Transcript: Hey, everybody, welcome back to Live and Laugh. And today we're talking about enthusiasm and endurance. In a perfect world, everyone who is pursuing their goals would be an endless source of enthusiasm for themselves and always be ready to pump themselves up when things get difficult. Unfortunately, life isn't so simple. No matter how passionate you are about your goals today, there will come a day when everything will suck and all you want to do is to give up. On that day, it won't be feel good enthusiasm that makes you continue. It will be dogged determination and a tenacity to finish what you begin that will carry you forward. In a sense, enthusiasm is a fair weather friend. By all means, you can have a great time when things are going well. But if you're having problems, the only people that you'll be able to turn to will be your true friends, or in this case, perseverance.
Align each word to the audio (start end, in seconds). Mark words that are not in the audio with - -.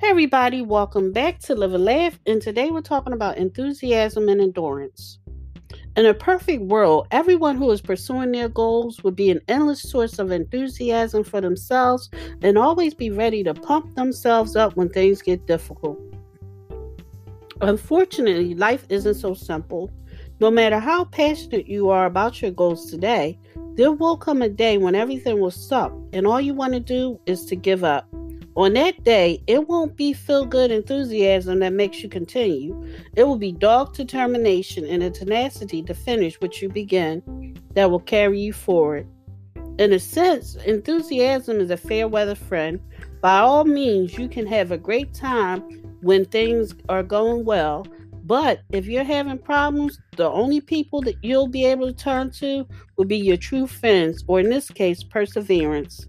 Hey, 0.00 0.10
everybody, 0.10 0.62
welcome 0.62 1.12
back 1.12 1.40
to 1.40 1.56
Live 1.56 1.74
and 1.74 1.84
Laugh. 1.84 2.20
And 2.24 2.40
today 2.40 2.70
we're 2.70 2.82
talking 2.82 3.12
about 3.12 3.36
enthusiasm 3.36 4.28
and 4.28 4.40
endurance. 4.40 5.18
In 5.96 6.06
a 6.06 6.14
perfect 6.14 6.62
world, 6.62 7.08
everyone 7.10 7.56
who 7.56 7.68
is 7.72 7.80
pursuing 7.80 8.30
their 8.30 8.48
goals 8.48 9.02
would 9.02 9.16
be 9.16 9.28
an 9.28 9.40
endless 9.48 9.82
source 9.82 10.20
of 10.20 10.30
enthusiasm 10.30 11.24
for 11.24 11.40
themselves 11.40 12.08
and 12.42 12.56
always 12.56 12.94
be 12.94 13.10
ready 13.10 13.42
to 13.42 13.52
pump 13.52 13.96
themselves 13.96 14.54
up 14.54 14.76
when 14.76 14.88
things 14.88 15.20
get 15.20 15.48
difficult. 15.48 15.98
Unfortunately, 17.60 18.54
life 18.54 18.86
isn't 18.90 19.14
so 19.14 19.34
simple. 19.34 19.90
No 20.38 20.48
matter 20.48 20.78
how 20.78 21.06
passionate 21.06 21.66
you 21.66 21.90
are 21.90 22.06
about 22.06 22.40
your 22.40 22.52
goals 22.52 22.88
today, 22.88 23.36
there 23.74 23.90
will 23.90 24.16
come 24.16 24.42
a 24.42 24.48
day 24.48 24.78
when 24.78 24.94
everything 24.94 25.40
will 25.40 25.50
suck 25.50 25.92
and 26.12 26.24
all 26.24 26.40
you 26.40 26.54
want 26.54 26.74
to 26.74 26.80
do 26.80 27.18
is 27.26 27.44
to 27.46 27.56
give 27.56 27.82
up. 27.82 28.08
On 28.58 28.72
that 28.72 29.04
day, 29.04 29.40
it 29.46 29.68
won't 29.68 29.94
be 29.94 30.12
feel 30.12 30.44
good 30.44 30.72
enthusiasm 30.72 31.60
that 31.60 31.72
makes 31.72 32.02
you 32.02 32.08
continue. 32.08 32.84
It 33.14 33.22
will 33.22 33.38
be 33.38 33.52
dogged 33.52 33.94
determination 33.94 34.84
and 34.84 35.00
a 35.00 35.10
tenacity 35.10 35.80
to 35.84 35.94
finish 35.94 36.40
what 36.40 36.60
you 36.60 36.68
begin 36.68 37.56
that 37.74 37.88
will 37.88 38.00
carry 38.00 38.40
you 38.40 38.52
forward. 38.52 39.06
In 39.78 39.92
a 39.92 40.00
sense, 40.00 40.56
enthusiasm 40.66 41.60
is 41.60 41.70
a 41.70 41.76
fair 41.76 42.08
weather 42.08 42.34
friend. 42.34 42.80
By 43.20 43.38
all 43.38 43.64
means, 43.64 44.18
you 44.18 44.26
can 44.26 44.44
have 44.48 44.72
a 44.72 44.76
great 44.76 45.14
time 45.14 45.60
when 46.00 46.24
things 46.24 46.74
are 46.88 47.04
going 47.04 47.44
well. 47.44 47.86
But 48.24 48.62
if 48.70 48.86
you're 48.86 49.04
having 49.04 49.38
problems, 49.38 50.00
the 50.16 50.28
only 50.28 50.60
people 50.60 51.00
that 51.02 51.22
you'll 51.22 51.46
be 51.46 51.64
able 51.64 51.86
to 51.86 51.92
turn 51.92 52.32
to 52.32 52.66
will 52.96 53.04
be 53.04 53.18
your 53.18 53.36
true 53.36 53.68
friends, 53.68 54.24
or 54.26 54.40
in 54.40 54.50
this 54.50 54.68
case, 54.68 55.04
perseverance. 55.04 56.08